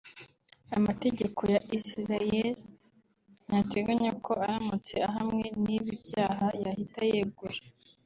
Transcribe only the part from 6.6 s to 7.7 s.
yahita yegura